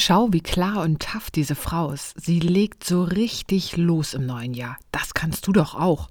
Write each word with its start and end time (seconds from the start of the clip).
Schau, 0.00 0.32
wie 0.32 0.40
klar 0.40 0.82
und 0.82 1.02
tough 1.02 1.28
diese 1.32 1.56
Frau 1.56 1.90
ist. 1.90 2.14
Sie 2.20 2.38
legt 2.38 2.84
so 2.84 3.02
richtig 3.02 3.76
los 3.76 4.14
im 4.14 4.26
neuen 4.26 4.54
Jahr. 4.54 4.76
Das 4.92 5.12
kannst 5.12 5.48
du 5.48 5.52
doch 5.52 5.74
auch. 5.74 6.08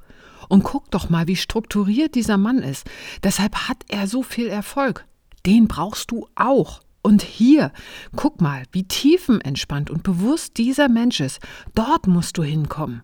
Und 0.49 0.63
guck 0.63 0.91
doch 0.91 1.09
mal, 1.09 1.27
wie 1.27 1.37
strukturiert 1.37 2.13
dieser 2.13 2.37
Mann 2.37 2.59
ist. 2.59 2.85
Deshalb 3.23 3.55
hat 3.69 3.77
er 3.87 4.08
so 4.08 4.23
viel 4.23 4.47
Erfolg. 4.47 5.05
Den 5.45 5.69
brauchst 5.69 6.11
du 6.11 6.27
auch. 6.35 6.81
Und 7.01 7.21
hier, 7.21 7.71
guck 8.18 8.41
mal, 8.41 8.63
wie 8.73 8.84
tiefenentspannt 8.84 9.90
und 9.90 10.04
bewusst 10.04 10.58
dieser 10.58 10.90
Mensch 10.90 11.22
ist. 11.22 11.40
Dort 11.74 12.08
musst 12.08 12.38
du 12.38 12.44
hinkommen. 12.44 13.04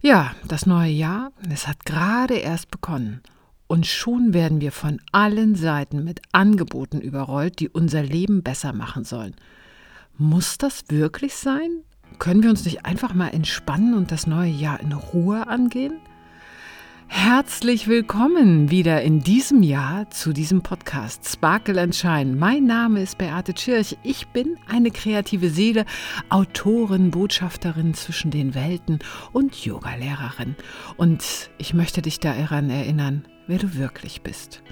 Ja, 0.00 0.32
das 0.46 0.64
neue 0.64 0.92
Jahr, 0.92 1.32
es 1.50 1.66
hat 1.66 1.84
gerade 1.84 2.34
erst 2.34 2.70
begonnen. 2.70 3.20
Und 3.66 3.86
schon 3.86 4.32
werden 4.32 4.60
wir 4.60 4.70
von 4.70 5.00
allen 5.10 5.56
Seiten 5.56 6.04
mit 6.04 6.22
Angeboten 6.30 7.00
überrollt, 7.00 7.58
die 7.58 7.68
unser 7.68 8.04
Leben 8.04 8.44
besser 8.44 8.72
machen 8.72 9.02
sollen. 9.02 9.34
Muss 10.18 10.58
das 10.58 10.84
wirklich 10.88 11.34
sein? 11.34 11.84
Können 12.18 12.42
wir 12.42 12.50
uns 12.50 12.66
nicht 12.66 12.84
einfach 12.84 13.14
mal 13.14 13.28
entspannen 13.28 13.94
und 13.94 14.12
das 14.12 14.26
neue 14.26 14.50
Jahr 14.50 14.78
in 14.80 14.92
Ruhe 14.92 15.46
angehen? 15.46 15.94
Herzlich 17.08 17.88
willkommen 17.88 18.70
wieder 18.70 19.00
in 19.00 19.20
diesem 19.20 19.62
Jahr 19.62 20.10
zu 20.10 20.34
diesem 20.34 20.60
Podcast 20.60 21.26
Sparkle 21.26 21.80
and 21.80 21.94
Shine. 21.94 22.36
Mein 22.36 22.66
Name 22.66 23.00
ist 23.00 23.16
Beate 23.16 23.54
Tschirch. 23.54 23.96
Ich 24.02 24.28
bin 24.28 24.58
eine 24.68 24.90
kreative 24.90 25.48
Seele, 25.48 25.86
Autorin, 26.28 27.10
Botschafterin 27.10 27.94
zwischen 27.94 28.30
den 28.30 28.54
Welten 28.54 28.98
und 29.32 29.64
Yogalehrerin. 29.64 30.56
Und 30.98 31.50
ich 31.56 31.72
möchte 31.72 32.02
dich 32.02 32.20
daran 32.20 32.68
erinnern, 32.68 33.24
wer 33.46 33.58
du 33.58 33.76
wirklich 33.76 34.20
bist. 34.20 34.62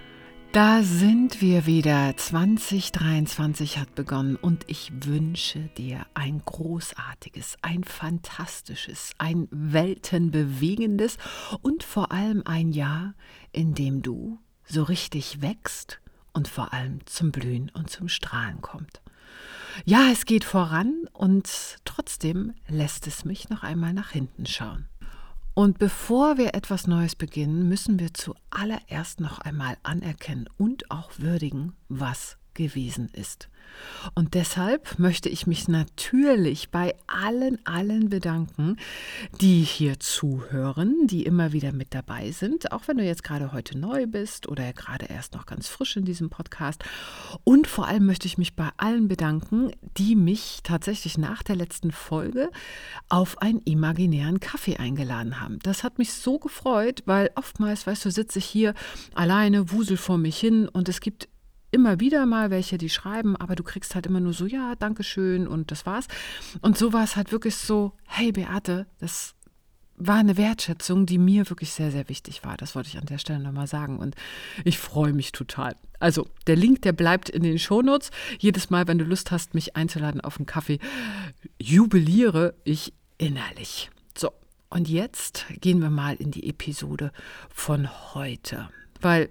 Da 0.52 0.82
sind 0.82 1.40
wir 1.40 1.64
wieder. 1.66 2.16
2023 2.16 3.78
hat 3.78 3.94
begonnen 3.94 4.34
und 4.34 4.64
ich 4.66 4.90
wünsche 5.04 5.60
dir 5.78 6.06
ein 6.14 6.42
großartiges, 6.44 7.56
ein 7.62 7.84
fantastisches, 7.84 9.12
ein 9.18 9.46
weltenbewegendes 9.52 11.18
und 11.62 11.84
vor 11.84 12.10
allem 12.10 12.42
ein 12.46 12.72
Jahr, 12.72 13.14
in 13.52 13.74
dem 13.74 14.02
du 14.02 14.40
so 14.64 14.82
richtig 14.82 15.40
wächst 15.40 16.00
und 16.32 16.48
vor 16.48 16.72
allem 16.72 16.98
zum 17.06 17.30
Blühen 17.30 17.70
und 17.72 17.88
zum 17.88 18.08
Strahlen 18.08 18.60
kommt. 18.60 19.02
Ja, 19.84 20.08
es 20.10 20.26
geht 20.26 20.42
voran 20.42 21.06
und 21.12 21.78
trotzdem 21.84 22.54
lässt 22.66 23.06
es 23.06 23.24
mich 23.24 23.50
noch 23.50 23.62
einmal 23.62 23.92
nach 23.92 24.10
hinten 24.10 24.46
schauen. 24.46 24.89
Und 25.60 25.78
bevor 25.78 26.38
wir 26.38 26.54
etwas 26.54 26.86
Neues 26.86 27.14
beginnen, 27.14 27.68
müssen 27.68 27.98
wir 27.98 28.14
zuallererst 28.14 29.20
noch 29.20 29.40
einmal 29.40 29.76
anerkennen 29.82 30.48
und 30.56 30.90
auch 30.90 31.10
würdigen, 31.18 31.74
was 31.90 32.38
gewesen 32.60 33.08
ist. 33.14 33.48
Und 34.14 34.34
deshalb 34.34 34.98
möchte 34.98 35.28
ich 35.30 35.46
mich 35.46 35.68
natürlich 35.68 36.70
bei 36.70 36.94
allen, 37.06 37.58
allen 37.64 38.10
bedanken, 38.10 38.76
die 39.40 39.62
hier 39.62 39.98
zuhören, 39.98 41.06
die 41.06 41.24
immer 41.24 41.52
wieder 41.52 41.72
mit 41.72 41.94
dabei 41.94 42.30
sind, 42.32 42.72
auch 42.72 42.88
wenn 42.88 42.98
du 42.98 43.04
jetzt 43.04 43.24
gerade 43.24 43.52
heute 43.52 43.78
neu 43.78 44.06
bist 44.06 44.48
oder 44.48 44.72
gerade 44.74 45.06
erst 45.06 45.34
noch 45.34 45.46
ganz 45.46 45.68
frisch 45.68 45.96
in 45.96 46.04
diesem 46.04 46.28
Podcast. 46.28 46.84
Und 47.44 47.66
vor 47.66 47.86
allem 47.86 48.04
möchte 48.04 48.26
ich 48.26 48.36
mich 48.36 48.54
bei 48.54 48.68
allen 48.76 49.08
bedanken, 49.08 49.70
die 49.96 50.16
mich 50.16 50.60
tatsächlich 50.62 51.16
nach 51.16 51.42
der 51.42 51.56
letzten 51.56 51.92
Folge 51.92 52.50
auf 53.08 53.40
einen 53.40 53.60
imaginären 53.60 54.40
Kaffee 54.40 54.76
eingeladen 54.76 55.40
haben. 55.40 55.58
Das 55.62 55.84
hat 55.84 55.98
mich 55.98 56.12
so 56.12 56.38
gefreut, 56.38 57.02
weil 57.06 57.30
oftmals, 57.34 57.86
weißt 57.86 58.04
du, 58.04 58.10
sitze 58.10 58.40
ich 58.40 58.44
hier 58.44 58.74
alleine, 59.14 59.70
wusel 59.70 59.96
vor 59.96 60.18
mich 60.18 60.38
hin 60.38 60.68
und 60.68 60.88
es 60.88 61.00
gibt 61.00 61.28
immer 61.70 62.00
wieder 62.00 62.26
mal 62.26 62.50
welche, 62.50 62.78
die 62.78 62.90
schreiben, 62.90 63.36
aber 63.36 63.54
du 63.54 63.62
kriegst 63.62 63.94
halt 63.94 64.06
immer 64.06 64.20
nur 64.20 64.32
so, 64.32 64.46
ja, 64.46 64.74
danke 64.76 65.04
schön 65.04 65.46
und 65.46 65.70
das 65.70 65.86
war's. 65.86 66.06
Und 66.60 66.76
so 66.76 66.92
war 66.92 67.04
es 67.04 67.16
halt 67.16 67.32
wirklich 67.32 67.56
so, 67.56 67.92
hey 68.06 68.32
Beate, 68.32 68.86
das 68.98 69.34
war 70.00 70.16
eine 70.16 70.36
Wertschätzung, 70.36 71.06
die 71.06 71.18
mir 71.18 71.48
wirklich 71.50 71.72
sehr, 71.72 71.90
sehr 71.90 72.08
wichtig 72.08 72.42
war. 72.42 72.56
Das 72.56 72.74
wollte 72.74 72.88
ich 72.88 72.98
an 72.98 73.06
der 73.06 73.18
Stelle 73.18 73.38
nochmal 73.38 73.66
sagen. 73.66 73.98
Und 73.98 74.16
ich 74.64 74.78
freue 74.78 75.12
mich 75.12 75.32
total. 75.32 75.76
Also, 75.98 76.26
der 76.46 76.56
Link, 76.56 76.82
der 76.82 76.92
bleibt 76.92 77.28
in 77.28 77.42
den 77.42 77.58
Shownotes. 77.58 78.10
Jedes 78.38 78.70
Mal, 78.70 78.88
wenn 78.88 78.98
du 78.98 79.04
Lust 79.04 79.30
hast, 79.30 79.52
mich 79.52 79.76
einzuladen 79.76 80.22
auf 80.22 80.38
einen 80.38 80.46
Kaffee, 80.46 80.78
jubiliere 81.60 82.54
ich 82.64 82.94
innerlich. 83.18 83.90
So, 84.16 84.32
und 84.70 84.88
jetzt 84.88 85.44
gehen 85.60 85.82
wir 85.82 85.90
mal 85.90 86.14
in 86.16 86.30
die 86.30 86.48
Episode 86.48 87.12
von 87.50 88.14
heute. 88.14 88.70
Weil 89.02 89.28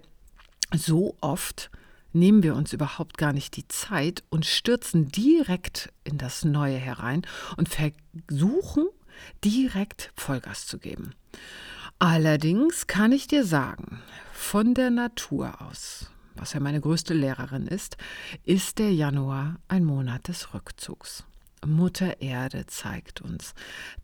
so 0.76 1.16
oft 1.20 1.72
nehmen 2.14 2.44
wir 2.44 2.56
uns 2.56 2.74
überhaupt 2.74 3.18
gar 3.18 3.34
nicht 3.34 3.56
die 3.56 3.68
Zeit 3.68 4.24
und 4.30 4.46
stürzen 4.46 5.10
direkt 5.10 5.92
in 6.04 6.18
das 6.18 6.44
Neue 6.46 6.78
herein 6.78 7.24
und 7.58 7.70
versuchen 7.70 8.88
direkt 9.44 10.12
Vollgas 10.16 10.66
zu 10.66 10.80
geben. 10.80 11.14
Allerdings 12.00 12.88
kann 12.88 13.12
ich 13.12 13.28
dir 13.28 13.44
sagen, 13.44 14.02
von 14.32 14.74
der 14.74 14.90
Natur 14.90 15.62
aus, 15.62 16.10
was 16.36 16.54
ja 16.54 16.62
meine 16.62 16.80
größte 16.80 17.14
Lehrerin 17.14 17.68
ist, 17.68 17.98
ist 18.46 18.80
der 18.80 18.94
Januar 18.94 19.58
ein 19.68 19.84
Monat 19.84 20.30
des 20.30 20.54
Rückzugs. 20.54 21.26
Mutter 21.66 22.22
Erde 22.22 22.66
zeigt 22.68 23.20
uns, 23.20 23.54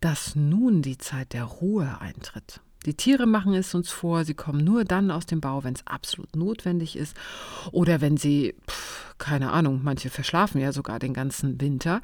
dass 0.00 0.36
nun 0.36 0.82
die 0.82 0.98
Zeit 0.98 1.32
der 1.32 1.44
Ruhe 1.44 2.00
eintritt. 2.00 2.60
Die 2.86 2.94
Tiere 2.94 3.26
machen 3.26 3.52
es 3.52 3.74
uns 3.74 3.90
vor, 3.90 4.24
sie 4.24 4.34
kommen 4.34 4.62
nur 4.62 4.84
dann 4.84 5.10
aus 5.10 5.26
dem 5.26 5.40
Bau, 5.40 5.64
wenn 5.64 5.74
es 5.74 5.84
absolut 5.88 6.36
notwendig 6.36 6.96
ist 6.96 7.16
oder 7.72 8.00
wenn 8.00 8.16
sie, 8.16 8.54
pff, 8.70 9.16
keine 9.18 9.50
Ahnung, 9.50 9.80
manche 9.82 10.08
verschlafen 10.08 10.60
ja 10.60 10.72
sogar 10.72 11.00
den 11.00 11.12
ganzen 11.12 11.60
Winter. 11.60 12.00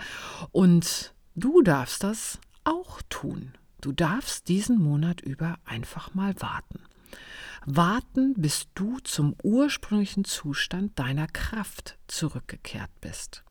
Und 0.50 1.14
du 1.36 1.62
darfst 1.62 2.02
das 2.02 2.40
auch 2.64 3.00
tun. 3.08 3.52
Du 3.80 3.92
darfst 3.92 4.48
diesen 4.48 4.78
Monat 4.78 5.20
über 5.20 5.56
einfach 5.64 6.14
mal 6.14 6.34
warten. 6.40 6.80
Warten, 7.64 8.34
bis 8.34 8.66
du 8.74 8.98
zum 9.04 9.36
ursprünglichen 9.44 10.24
Zustand 10.24 10.98
deiner 10.98 11.28
Kraft 11.28 11.96
zurückgekehrt 12.08 12.90
bist. 13.00 13.44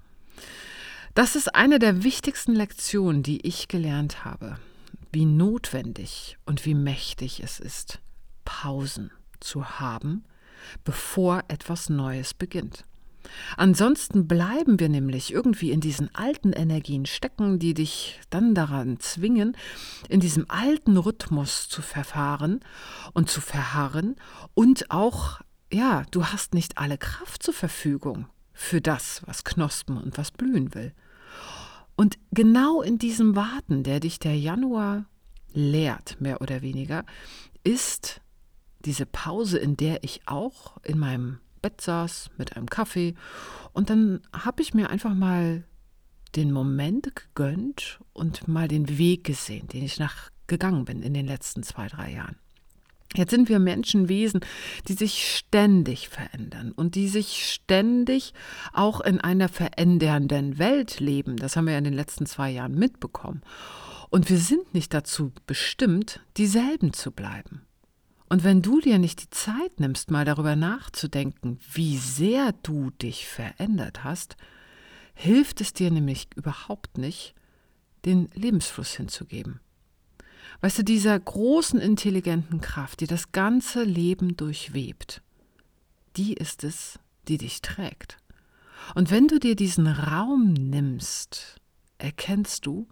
Das 1.15 1.37
ist 1.37 1.55
eine 1.55 1.79
der 1.79 2.03
wichtigsten 2.03 2.53
Lektionen, 2.55 3.23
die 3.23 3.47
ich 3.47 3.69
gelernt 3.69 4.25
habe 4.25 4.57
wie 5.11 5.25
notwendig 5.25 6.37
und 6.45 6.65
wie 6.65 6.75
mächtig 6.75 7.41
es 7.43 7.59
ist, 7.59 7.99
Pausen 8.45 9.11
zu 9.39 9.79
haben, 9.79 10.23
bevor 10.83 11.43
etwas 11.47 11.89
Neues 11.89 12.33
beginnt. 12.33 12.85
Ansonsten 13.55 14.27
bleiben 14.27 14.79
wir 14.79 14.89
nämlich 14.89 15.31
irgendwie 15.31 15.71
in 15.71 15.79
diesen 15.79 16.13
alten 16.15 16.53
Energien 16.53 17.05
stecken, 17.05 17.59
die 17.59 17.73
dich 17.73 18.19
dann 18.29 18.55
daran 18.55 18.99
zwingen, 18.99 19.55
in 20.09 20.19
diesem 20.19 20.49
alten 20.49 20.97
Rhythmus 20.97 21.69
zu 21.69 21.81
verfahren 21.81 22.61
und 23.13 23.29
zu 23.29 23.41
verharren 23.41 24.15
und 24.53 24.89
auch, 24.91 25.41
ja, 25.71 26.03
du 26.11 26.25
hast 26.25 26.53
nicht 26.53 26.77
alle 26.77 26.97
Kraft 26.97 27.43
zur 27.43 27.53
Verfügung 27.53 28.27
für 28.53 28.81
das, 28.81 29.21
was 29.25 29.43
knospen 29.43 29.97
und 29.97 30.17
was 30.17 30.31
blühen 30.31 30.73
will. 30.73 30.93
Und 32.01 32.17
genau 32.31 32.81
in 32.81 32.97
diesem 32.97 33.35
Warten, 33.35 33.83
der 33.83 33.99
dich 33.99 34.17
der 34.17 34.35
Januar 34.35 35.05
lehrt, 35.53 36.19
mehr 36.19 36.41
oder 36.41 36.63
weniger, 36.63 37.05
ist 37.63 38.21
diese 38.85 39.05
Pause, 39.05 39.59
in 39.59 39.77
der 39.77 40.03
ich 40.03 40.21
auch 40.25 40.77
in 40.81 40.97
meinem 40.97 41.37
Bett 41.61 41.79
saß 41.79 42.31
mit 42.39 42.57
einem 42.57 42.71
Kaffee 42.71 43.13
und 43.73 43.91
dann 43.91 44.21
habe 44.33 44.63
ich 44.63 44.73
mir 44.73 44.89
einfach 44.89 45.13
mal 45.13 45.63
den 46.35 46.51
Moment 46.51 47.15
gegönnt 47.15 47.99
und 48.13 48.47
mal 48.47 48.67
den 48.67 48.97
Weg 48.97 49.23
gesehen, 49.23 49.67
den 49.67 49.83
ich 49.83 49.99
nachgegangen 49.99 50.85
bin 50.85 51.03
in 51.03 51.13
den 51.13 51.27
letzten 51.27 51.61
zwei, 51.61 51.87
drei 51.87 52.13
Jahren. 52.13 52.40
Jetzt 53.15 53.31
sind 53.31 53.49
wir 53.49 53.59
Menschenwesen, 53.59 54.39
die 54.87 54.93
sich 54.93 55.35
ständig 55.35 56.07
verändern 56.07 56.71
und 56.71 56.95
die 56.95 57.09
sich 57.09 57.51
ständig 57.51 58.33
auch 58.71 59.01
in 59.01 59.19
einer 59.19 59.49
verändernden 59.49 60.57
Welt 60.59 60.99
leben. 60.99 61.35
Das 61.35 61.55
haben 61.55 61.67
wir 61.67 61.77
in 61.77 61.83
den 61.83 61.93
letzten 61.93 62.25
zwei 62.25 62.49
Jahren 62.49 62.75
mitbekommen. 62.75 63.41
Und 64.09 64.29
wir 64.29 64.37
sind 64.37 64.73
nicht 64.73 64.93
dazu 64.93 65.33
bestimmt, 65.45 66.21
dieselben 66.37 66.93
zu 66.93 67.11
bleiben. 67.11 67.65
Und 68.29 68.45
wenn 68.45 68.61
du 68.61 68.79
dir 68.79 68.97
nicht 68.97 69.23
die 69.23 69.29
Zeit 69.29 69.81
nimmst, 69.81 70.09
mal 70.09 70.23
darüber 70.23 70.55
nachzudenken, 70.55 71.59
wie 71.73 71.97
sehr 71.97 72.53
du 72.63 72.91
dich 72.91 73.27
verändert 73.27 74.05
hast, 74.05 74.37
hilft 75.13 75.59
es 75.59 75.73
dir 75.73 75.91
nämlich 75.91 76.29
überhaupt 76.35 76.97
nicht, 76.97 77.35
den 78.05 78.29
Lebensfluss 78.33 78.93
hinzugeben. 78.93 79.59
Weißt 80.61 80.77
du, 80.77 80.83
dieser 80.83 81.19
großen 81.19 81.79
intelligenten 81.79 82.61
Kraft, 82.61 83.01
die 83.01 83.07
das 83.07 83.31
ganze 83.31 83.83
Leben 83.83 84.37
durchwebt, 84.37 85.21
die 86.15 86.33
ist 86.33 86.63
es, 86.63 86.99
die 87.27 87.37
dich 87.37 87.61
trägt. 87.61 88.17
Und 88.95 89.09
wenn 89.09 89.27
du 89.27 89.39
dir 89.39 89.55
diesen 89.55 89.87
Raum 89.87 90.53
nimmst, 90.53 91.59
erkennst 91.97 92.65
du, 92.65 92.87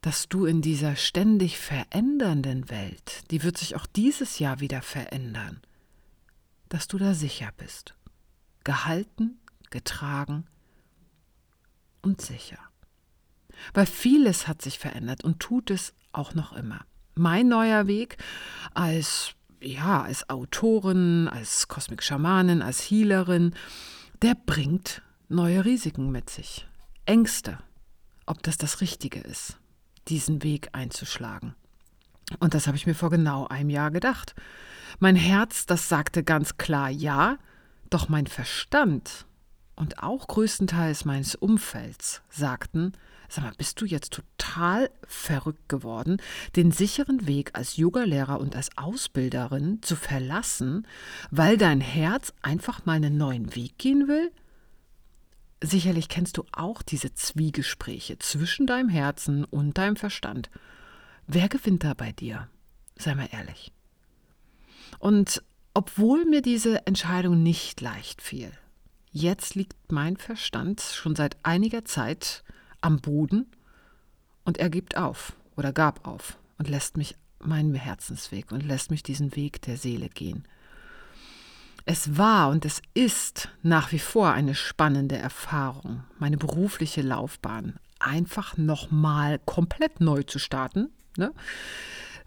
dass 0.00 0.28
du 0.28 0.46
in 0.46 0.62
dieser 0.62 0.94
ständig 0.94 1.58
verändernden 1.58 2.70
Welt, 2.70 3.30
die 3.32 3.42
wird 3.42 3.58
sich 3.58 3.74
auch 3.74 3.86
dieses 3.86 4.38
Jahr 4.38 4.60
wieder 4.60 4.82
verändern, 4.82 5.60
dass 6.68 6.86
du 6.86 6.98
da 6.98 7.14
sicher 7.14 7.50
bist, 7.56 7.96
gehalten, 8.62 9.40
getragen 9.70 10.46
und 12.02 12.20
sicher. 12.20 12.58
Weil 13.74 13.86
vieles 13.86 14.46
hat 14.46 14.62
sich 14.62 14.78
verändert 14.78 15.24
und 15.24 15.40
tut 15.40 15.70
es 15.70 15.94
auch 16.16 16.34
noch 16.34 16.52
immer. 16.52 16.80
Mein 17.14 17.48
neuer 17.48 17.86
Weg 17.86 18.16
als 18.74 19.36
ja, 19.60 20.02
als 20.02 20.28
Autorin, 20.28 21.28
als 21.28 21.68
Cosmic 21.68 22.02
Schamanin, 22.02 22.62
als 22.62 22.80
Healerin, 22.80 23.54
der 24.22 24.34
bringt 24.34 25.02
neue 25.28 25.64
Risiken 25.64 26.10
mit 26.10 26.30
sich. 26.30 26.66
Ängste, 27.04 27.58
ob 28.26 28.42
das 28.42 28.58
das 28.58 28.80
Richtige 28.80 29.20
ist, 29.20 29.58
diesen 30.08 30.42
Weg 30.42 30.68
einzuschlagen. 30.72 31.54
Und 32.40 32.54
das 32.54 32.66
habe 32.66 32.76
ich 32.76 32.86
mir 32.86 32.94
vor 32.94 33.10
genau 33.10 33.46
einem 33.46 33.70
Jahr 33.70 33.90
gedacht. 33.90 34.34
Mein 34.98 35.16
Herz, 35.16 35.66
das 35.66 35.88
sagte 35.88 36.22
ganz 36.24 36.56
klar 36.58 36.90
ja, 36.90 37.38
doch 37.90 38.08
mein 38.08 38.26
Verstand 38.26 39.26
und 39.76 40.02
auch 40.02 40.26
größtenteils 40.26 41.04
meines 41.04 41.34
Umfelds 41.34 42.22
sagten, 42.28 42.92
sag 43.28 43.44
mal, 43.44 43.52
bist 43.56 43.80
du 43.80 43.84
jetzt 43.84 44.12
total 44.12 44.90
verrückt 45.06 45.68
geworden, 45.68 46.16
den 46.56 46.72
sicheren 46.72 47.26
Weg 47.26 47.50
als 47.54 47.76
Yogalehrer 47.76 48.40
und 48.40 48.56
als 48.56 48.76
Ausbilderin 48.76 49.82
zu 49.82 49.94
verlassen, 49.94 50.86
weil 51.30 51.56
dein 51.56 51.80
Herz 51.80 52.32
einfach 52.42 52.86
mal 52.86 52.94
einen 52.94 53.16
neuen 53.16 53.54
Weg 53.54 53.78
gehen 53.78 54.08
will? 54.08 54.32
Sicherlich 55.62 56.08
kennst 56.08 56.36
du 56.36 56.44
auch 56.52 56.82
diese 56.82 57.14
Zwiegespräche 57.14 58.18
zwischen 58.18 58.66
deinem 58.66 58.88
Herzen 58.88 59.44
und 59.44 59.78
deinem 59.78 59.96
Verstand. 59.96 60.50
Wer 61.26 61.48
gewinnt 61.48 61.82
da 61.82 61.94
bei 61.94 62.12
dir? 62.12 62.48
Sei 62.96 63.14
mal 63.14 63.28
ehrlich. 63.32 63.72
Und 64.98 65.42
obwohl 65.74 66.24
mir 66.24 66.40
diese 66.40 66.86
Entscheidung 66.86 67.42
nicht 67.42 67.80
leicht 67.80 68.22
fiel, 68.22 68.52
jetzt 69.12 69.54
liegt 69.54 69.92
mein 69.92 70.16
Verstand 70.16 70.80
schon 70.80 71.16
seit 71.16 71.36
einiger 71.42 71.84
Zeit 71.84 72.44
am 72.80 73.00
Boden 73.00 73.46
und 74.44 74.58
er 74.58 74.70
gibt 74.70 74.96
auf 74.96 75.32
oder 75.56 75.72
gab 75.72 76.06
auf 76.06 76.38
und 76.58 76.68
lässt 76.68 76.96
mich 76.96 77.16
meinen 77.40 77.74
Herzensweg 77.74 78.52
und 78.52 78.62
lässt 78.62 78.90
mich 78.90 79.02
diesen 79.02 79.36
Weg 79.36 79.62
der 79.62 79.76
Seele 79.76 80.08
gehen. 80.08 80.46
Es 81.84 82.16
war 82.18 82.50
und 82.50 82.64
es 82.64 82.82
ist 82.94 83.48
nach 83.62 83.92
wie 83.92 84.00
vor 84.00 84.32
eine 84.32 84.54
spannende 84.54 85.16
Erfahrung, 85.16 86.02
meine 86.18 86.36
berufliche 86.36 87.00
Laufbahn 87.00 87.76
einfach 88.00 88.56
nochmal 88.56 89.38
komplett 89.44 90.00
neu 90.00 90.24
zu 90.24 90.38
starten. 90.38 90.90
Ne? 91.16 91.32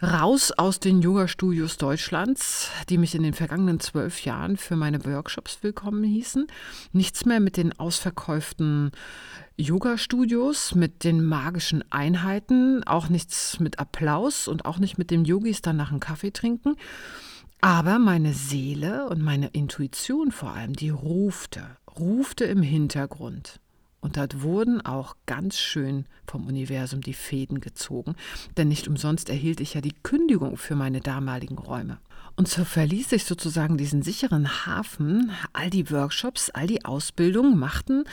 Raus 0.02 0.54
aus 0.54 0.80
den 0.80 1.02
Yoga-Studios 1.02 1.76
Deutschlands, 1.76 2.72
die 2.88 2.98
mich 2.98 3.16
in 3.16 3.24
den 3.24 3.34
vergangenen 3.34 3.82
zwölf 3.82 4.24
Jahren 4.24 4.56
für 4.56 4.78
meine 4.78 5.04
Workshops 5.04 5.60
willkommen 5.62 6.06
hießen. 6.06 6.48
Nichts 6.94 7.26
mehr 7.26 7.42
mit 7.42 7.58
den 7.58 7.78
ausverkäuften 7.78 8.92
Yoga-Studios, 9.58 10.74
mit 10.74 11.04
den 11.04 11.22
magischen 11.22 11.84
Einheiten, 11.92 12.82
auch 12.86 13.10
nichts 13.10 13.60
mit 13.60 13.80
Applaus 13.80 14.48
und 14.48 14.64
auch 14.64 14.80
nicht 14.80 14.98
mit 14.98 15.12
den 15.12 15.26
Yogis 15.26 15.62
danach 15.62 15.92
einen 15.92 16.00
Kaffee 16.00 16.32
trinken. 16.32 16.78
Aber 17.60 18.00
meine 18.00 18.32
Seele 18.34 19.10
und 19.10 19.22
meine 19.22 19.48
Intuition 19.48 20.32
vor 20.32 20.52
allem, 20.52 20.78
die 20.78 20.92
rufte, 20.92 21.76
rufte 22.00 22.46
im 22.46 22.62
Hintergrund. 22.62 23.60
Und 24.02 24.18
dort 24.18 24.42
wurden 24.42 24.82
auch 24.82 25.16
ganz 25.26 25.58
schön 25.58 26.06
vom 26.26 26.48
Universum 26.48 27.02
die 27.02 27.14
Fäden 27.14 27.60
gezogen, 27.60 28.16
denn 28.58 28.70
nicht 28.70 28.88
umsonst 28.88 29.30
erhielt 29.30 29.60
ich 29.60 29.74
ja 29.74 29.82
die 29.82 29.96
Kündigung 30.04 30.58
für 30.58 30.76
meine 30.76 31.02
damaligen 31.02 31.58
Räume. 31.58 32.00
Und 32.40 32.48
so 32.48 32.64
verließ 32.64 33.12
ich 33.12 33.26
sozusagen 33.26 33.76
diesen 33.78 34.02
sicheren 34.02 34.66
Hafen. 34.66 35.32
All 35.52 35.70
die 35.70 35.92
Workshops, 35.92 36.50
all 36.50 36.68
die 36.68 36.86
Ausbildungen 36.86 37.60
machten 37.60 38.06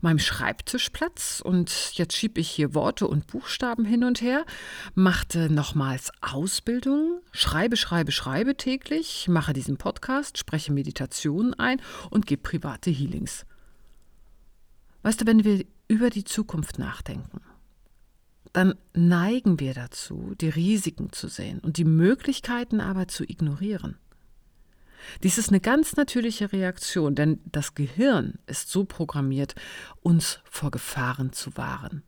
meinem 0.00 0.20
Schreibtisch 0.20 0.90
Platz. 0.90 1.42
Und 1.44 1.90
jetzt 1.94 2.16
schiebe 2.16 2.40
ich 2.40 2.48
hier 2.48 2.74
Worte 2.74 3.08
und 3.08 3.26
Buchstaben 3.26 3.84
hin 3.84 4.04
und 4.04 4.20
her, 4.20 4.44
machte 4.94 5.52
nochmals 5.52 6.12
Ausbildung, 6.20 7.20
schreibe, 7.32 7.76
schreibe, 7.76 8.12
schreibe 8.12 8.56
täglich, 8.56 9.26
mache 9.28 9.52
diesen 9.52 9.76
Podcast, 9.76 10.38
spreche 10.38 10.72
Meditationen 10.72 11.52
ein 11.54 11.80
und 12.10 12.26
gebe 12.26 12.42
private 12.42 12.90
Healings. 12.90 13.44
Weißt 15.04 15.20
du, 15.20 15.26
wenn 15.26 15.44
wir 15.44 15.66
über 15.86 16.08
die 16.08 16.24
Zukunft 16.24 16.78
nachdenken, 16.78 17.42
dann 18.54 18.74
neigen 18.94 19.60
wir 19.60 19.74
dazu, 19.74 20.34
die 20.40 20.48
Risiken 20.48 21.12
zu 21.12 21.28
sehen 21.28 21.60
und 21.60 21.76
die 21.76 21.84
Möglichkeiten 21.84 22.80
aber 22.80 23.06
zu 23.06 23.22
ignorieren. 23.24 23.98
Dies 25.22 25.36
ist 25.36 25.50
eine 25.50 25.60
ganz 25.60 25.96
natürliche 25.96 26.52
Reaktion, 26.52 27.14
denn 27.14 27.38
das 27.44 27.74
Gehirn 27.74 28.38
ist 28.46 28.70
so 28.70 28.84
programmiert, 28.84 29.54
uns 30.00 30.40
vor 30.50 30.70
Gefahren 30.70 31.34
zu 31.34 31.54
wahren. 31.58 32.02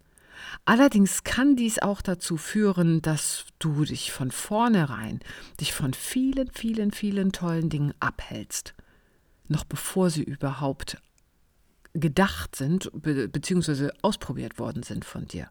Allerdings 0.64 1.22
kann 1.22 1.54
dies 1.54 1.78
auch 1.78 2.00
dazu 2.00 2.38
führen, 2.38 3.02
dass 3.02 3.44
du 3.58 3.84
dich 3.84 4.10
von 4.10 4.30
vornherein, 4.30 5.20
dich 5.60 5.74
von 5.74 5.92
vielen, 5.92 6.50
vielen, 6.50 6.92
vielen 6.92 7.32
tollen 7.32 7.68
Dingen 7.68 7.92
abhältst, 8.00 8.74
noch 9.48 9.64
bevor 9.64 10.08
sie 10.08 10.22
überhaupt 10.22 10.96
gedacht 11.98 12.56
sind 12.56 12.90
be 12.92 13.28
bzw. 13.28 13.90
ausprobiert 14.02 14.58
worden 14.58 14.82
sind 14.82 15.04
von 15.04 15.26
dir. 15.26 15.48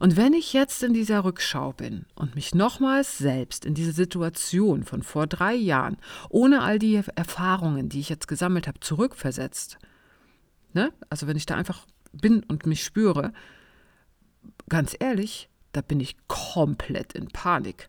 Und 0.00 0.16
wenn 0.16 0.32
ich 0.32 0.52
jetzt 0.52 0.82
in 0.82 0.94
dieser 0.94 1.24
Rückschau 1.24 1.72
bin 1.72 2.06
und 2.14 2.34
mich 2.34 2.54
nochmals 2.54 3.18
selbst 3.18 3.64
in 3.64 3.74
diese 3.74 3.92
Situation 3.92 4.84
von 4.84 5.02
vor 5.02 5.26
drei 5.26 5.54
Jahren, 5.54 5.96
ohne 6.28 6.62
all 6.62 6.78
die 6.78 7.02
Erfahrungen, 7.14 7.88
die 7.88 8.00
ich 8.00 8.08
jetzt 8.08 8.28
gesammelt 8.28 8.68
habe, 8.68 8.80
zurückversetzt, 8.80 9.78
ne? 10.72 10.92
also 11.10 11.26
wenn 11.26 11.36
ich 11.36 11.46
da 11.46 11.56
einfach 11.56 11.86
bin 12.12 12.42
und 12.44 12.66
mich 12.66 12.84
spüre, 12.84 13.32
ganz 14.68 14.94
ehrlich, 14.98 15.48
da 15.72 15.80
bin 15.80 16.00
ich 16.00 16.16
komplett 16.28 17.14
in 17.14 17.28
Panik, 17.28 17.88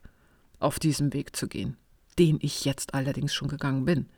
auf 0.58 0.78
diesem 0.78 1.12
Weg 1.12 1.36
zu 1.36 1.46
gehen, 1.46 1.76
den 2.18 2.38
ich 2.40 2.64
jetzt 2.64 2.94
allerdings 2.94 3.34
schon 3.34 3.48
gegangen 3.48 3.84
bin. 3.84 4.08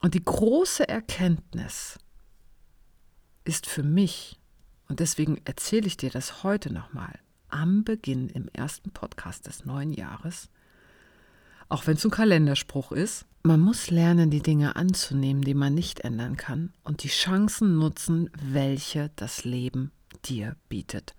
Und 0.00 0.14
die 0.14 0.24
große 0.24 0.88
Erkenntnis, 0.88 1.98
ist 3.44 3.66
für 3.66 3.82
mich, 3.82 4.38
und 4.88 5.00
deswegen 5.00 5.40
erzähle 5.44 5.86
ich 5.86 5.96
dir 5.96 6.10
das 6.10 6.42
heute 6.42 6.72
nochmal, 6.72 7.18
am 7.48 7.84
Beginn 7.84 8.28
im 8.28 8.48
ersten 8.52 8.90
Podcast 8.90 9.46
des 9.46 9.64
neuen 9.64 9.92
Jahres, 9.92 10.48
auch 11.68 11.86
wenn 11.86 11.96
es 11.96 12.04
ein 12.04 12.10
Kalenderspruch 12.10 12.92
ist, 12.92 13.26
man 13.42 13.60
muss 13.60 13.90
lernen, 13.90 14.30
die 14.30 14.42
Dinge 14.42 14.76
anzunehmen, 14.76 15.42
die 15.42 15.54
man 15.54 15.74
nicht 15.74 16.00
ändern 16.00 16.36
kann, 16.36 16.72
und 16.82 17.02
die 17.04 17.08
Chancen 17.08 17.78
nutzen, 17.78 18.28
welche 18.42 19.10
das 19.16 19.44
Leben 19.44 19.92
dir 20.24 20.56
bietet. 20.68 21.14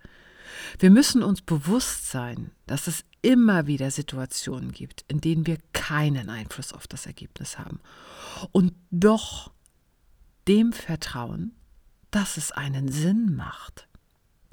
Wir 0.77 0.91
müssen 0.91 1.24
uns 1.24 1.41
bewusst 1.41 2.12
sein, 2.12 2.51
dass 2.67 2.88
es 2.88 3.05
immer 3.22 3.67
wieder 3.67 3.89
Situationen 3.89 4.72
gibt, 4.72 5.05
in 5.07 5.22
denen 5.22 5.48
wir 5.48 5.57
keinen 5.74 6.29
Einfluss 6.29 6.74
auf 6.74 6.88
das 6.88 7.05
Ergebnis 7.05 7.57
haben. 7.57 7.79
Und 8.51 8.74
doch 8.91 9.51
dem 10.48 10.74
vertrauen, 10.74 11.55
dass 12.12 12.38
es 12.38 12.51
einen 12.51 12.91
Sinn 12.91 13.36
macht. 13.36 13.88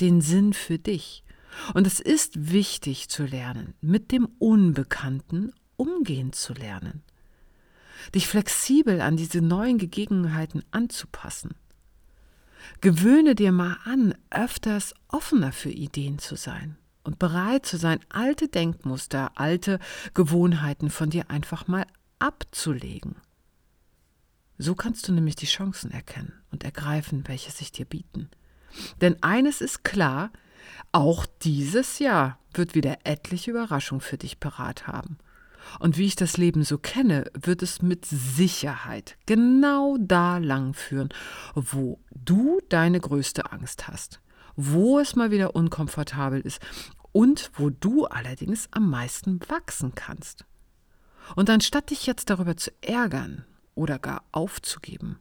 Den 0.01 0.21
Sinn 0.21 0.53
für 0.53 0.79
dich. 0.79 1.25
Und 1.75 1.87
es 1.87 2.01
ist 2.01 2.53
wichtig 2.53 3.09
zu 3.09 3.25
lernen, 3.25 3.75
mit 3.81 4.13
dem 4.13 4.27
Unbekannten 4.39 5.53
umgehen 5.77 6.33
zu 6.33 6.53
lernen. 6.55 7.03
Dich 8.15 8.29
flexibel 8.29 9.01
an 9.01 9.17
diese 9.17 9.41
neuen 9.41 9.79
Gegebenheiten 9.79 10.65
anzupassen. 10.71 11.55
Gewöhne 12.81 13.35
dir 13.35 13.53
mal 13.53 13.77
an, 13.85 14.15
öfters 14.31 14.95
offener 15.09 15.53
für 15.53 15.71
Ideen 15.71 16.19
zu 16.19 16.37
sein 16.37 16.77
und 17.03 17.19
bereit 17.19 17.67
zu 17.67 17.77
sein, 17.77 18.01
alte 18.09 18.49
Denkmuster, 18.49 19.33
alte 19.35 19.79
Gewohnheiten 20.15 20.91
von 20.91 21.11
dir 21.11 21.31
einfach 21.31 21.67
mal 21.67 21.87
abzulegen. 22.19 23.17
So 24.59 24.75
kannst 24.75 25.07
du 25.07 25.13
nämlich 25.13 25.37
die 25.37 25.47
Chancen 25.47 25.93
erkennen 25.93 26.33
und 26.51 26.65
ergreifen, 26.65 27.23
welche 27.27 27.53
sich 27.53 27.71
dir 27.71 27.85
bieten. 27.85 28.29
Denn 29.01 29.23
eines 29.23 29.61
ist 29.61 29.85
klar, 29.85 30.31
auch 30.91 31.27
dieses 31.43 32.01
Jahr 32.01 32.39
wird 32.53 32.75
wieder 32.75 32.99
etliche 33.05 33.53
Überraschungen 33.53 34.01
für 34.01 34.19
dich 34.19 34.41
parat 34.41 34.87
haben. 34.87 35.19
Und 35.79 35.99
wie 35.99 36.07
ich 36.07 36.17
das 36.17 36.37
Leben 36.39 36.65
so 36.65 36.79
kenne, 36.79 37.31
wird 37.35 37.63
es 37.63 37.83
mit 37.83 38.05
Sicherheit 38.07 39.17
genau 39.27 39.97
da 40.01 40.39
lang 40.39 40.75
führen, 40.75 41.11
wo 41.55 42.01
du 42.11 42.61
deine 42.69 43.01
größte 43.01 43.53
Angst 43.53 43.87
hast, 43.87 44.21
wo 44.57 44.99
es 44.99 45.15
mal 45.15 45.31
wieder 45.31 45.55
unkomfortabel 45.55 46.41
ist 46.41 46.61
und 47.13 47.51
wo 47.55 47.71
du 47.71 48.07
allerdings 48.07 48.69
am 48.71 48.89
meisten 48.91 49.41
wachsen 49.49 49.95
kannst. 49.95 50.47
Und 51.37 51.51
anstatt 51.51 51.91
dich 51.91 52.07
jetzt 52.07 52.31
darüber 52.31 52.57
zu 52.57 52.73
ärgern 52.81 53.45
oder 53.79 53.99
gar 53.99 54.25
aufzugeben, 54.33 55.19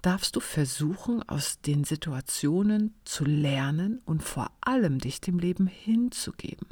darfst 0.00 0.36
du 0.36 0.40
versuchen, 0.40 1.22
aus 1.28 1.60
den 1.60 1.84
Situationen 1.84 2.94
zu 3.04 3.24
lernen 3.24 4.00
und 4.06 4.22
vor 4.22 4.50
allem 4.60 4.98
dich 4.98 5.20
dem 5.20 5.38
Leben 5.38 5.66
hinzugeben. 5.66 6.68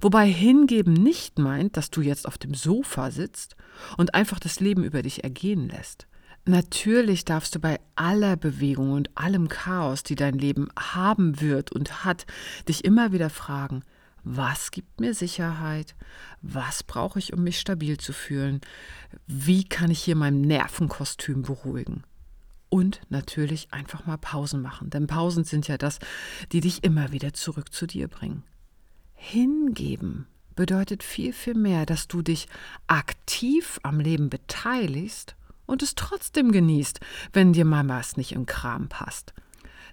Wobei 0.00 0.28
hingeben 0.28 0.92
nicht 0.92 1.38
meint, 1.38 1.76
dass 1.76 1.90
du 1.90 2.02
jetzt 2.02 2.26
auf 2.26 2.36
dem 2.36 2.52
Sofa 2.52 3.10
sitzt 3.10 3.56
und 3.96 4.14
einfach 4.14 4.38
das 4.38 4.60
Leben 4.60 4.84
über 4.84 5.00
dich 5.00 5.24
ergehen 5.24 5.68
lässt. 5.68 6.06
Natürlich 6.44 7.24
darfst 7.24 7.54
du 7.54 7.60
bei 7.60 7.78
aller 7.94 8.36
Bewegung 8.36 8.92
und 8.92 9.16
allem 9.16 9.48
Chaos, 9.48 10.02
die 10.02 10.16
dein 10.16 10.34
Leben 10.34 10.68
haben 10.76 11.40
wird 11.40 11.70
und 11.70 12.04
hat, 12.04 12.26
dich 12.68 12.84
immer 12.84 13.12
wieder 13.12 13.30
fragen, 13.30 13.84
was 14.24 14.70
gibt 14.70 15.00
mir 15.00 15.14
Sicherheit? 15.14 15.94
Was 16.42 16.82
brauche 16.82 17.18
ich, 17.18 17.32
um 17.32 17.42
mich 17.42 17.58
stabil 17.58 17.98
zu 17.98 18.12
fühlen? 18.12 18.60
Wie 19.26 19.64
kann 19.64 19.90
ich 19.90 20.02
hier 20.02 20.16
mein 20.16 20.40
Nervenkostüm 20.40 21.42
beruhigen? 21.42 22.04
Und 22.68 23.00
natürlich 23.10 23.72
einfach 23.72 24.06
mal 24.06 24.16
Pausen 24.16 24.62
machen, 24.62 24.88
denn 24.88 25.06
Pausen 25.06 25.44
sind 25.44 25.68
ja 25.68 25.76
das, 25.76 25.98
die 26.52 26.60
dich 26.60 26.84
immer 26.84 27.12
wieder 27.12 27.34
zurück 27.34 27.72
zu 27.72 27.86
dir 27.86 28.08
bringen. 28.08 28.44
Hingeben 29.12 30.26
bedeutet 30.54 31.02
viel, 31.02 31.32
viel 31.32 31.54
mehr, 31.54 31.84
dass 31.84 32.08
du 32.08 32.22
dich 32.22 32.48
aktiv 32.86 33.78
am 33.82 34.00
Leben 34.00 34.30
beteiligst 34.30 35.36
und 35.66 35.82
es 35.82 35.94
trotzdem 35.94 36.52
genießt, 36.52 37.00
wenn 37.32 37.52
dir 37.52 37.64
mal 37.64 37.86
was 37.88 38.16
nicht 38.16 38.32
im 38.32 38.46
Kram 38.46 38.88
passt. 38.88 39.34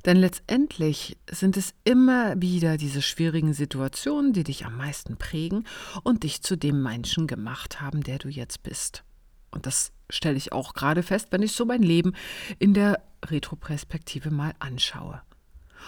Denn 0.06 0.18
letztendlich 0.18 1.18
sind 1.30 1.58
es 1.58 1.74
immer 1.84 2.42
wieder 2.42 2.78
diese 2.78 3.02
schwierigen 3.02 3.54
Situationen, 3.54 4.34
die 4.34 4.44
dich 4.44 4.66
am 4.66 4.78
meisten 4.78 5.18
prägen 5.18 5.66
und 6.04 6.24
dich 6.24 6.42
zu 6.42 6.56
dem 6.56 6.82
Menschen 6.82 7.28
gemacht 7.28 7.82
haben, 7.82 8.02
der 8.02 8.18
du 8.18 8.30
jetzt 8.30 8.64
bist. 8.64 9.04
Und 9.52 9.66
das 9.66 9.92
stelle 10.10 10.38
ich 10.38 10.54
auch 10.54 10.74
gerade 10.74 11.04
fest, 11.04 11.28
wenn 11.32 11.44
ich 11.44 11.54
so 11.54 11.66
mein 11.66 11.84
Leben 11.84 12.14
in 12.60 12.74
der 12.74 13.02
Retroperspektive 13.26 14.32
mal 14.32 14.54
anschaue. 14.60 15.22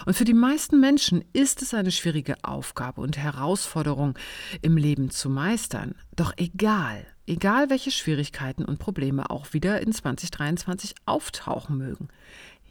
Und 0.06 0.14
für 0.14 0.24
die 0.24 0.34
meisten 0.34 0.80
Menschen 0.80 1.24
ist 1.32 1.62
es 1.62 1.74
eine 1.74 1.92
schwierige 1.92 2.36
Aufgabe 2.42 3.00
und 3.00 3.18
Herausforderung 3.18 4.18
im 4.62 4.76
Leben 4.76 5.10
zu 5.10 5.28
meistern. 5.28 5.94
Doch 6.16 6.32
egal, 6.36 7.06
egal 7.26 7.70
welche 7.70 7.90
Schwierigkeiten 7.90 8.64
und 8.64 8.78
Probleme 8.78 9.30
auch 9.30 9.52
wieder 9.52 9.80
in 9.80 9.92
2023 9.92 10.94
auftauchen 11.04 11.76
mögen, 11.76 12.08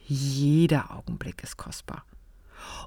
jeder 0.06 0.94
Augenblick 0.94 1.42
ist 1.42 1.56
kostbar. 1.56 2.04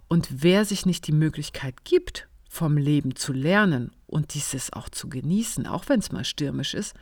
Und 0.08 0.44
wer 0.44 0.66
sich 0.66 0.86
nicht 0.86 1.08
die 1.08 1.12
Möglichkeit 1.12 1.84
gibt, 1.84 2.28
vom 2.48 2.78
Leben 2.78 3.16
zu 3.16 3.34
lernen 3.34 3.92
und 4.08 4.34
dieses 4.34 4.72
auch 4.72 4.90
zu 4.90 5.10
genießen, 5.10 5.68
auch 5.68 5.90
wenn 5.90 6.00
es 6.00 6.12
mal 6.12 6.24
stürmisch 6.24 6.74
ist, 6.74 6.94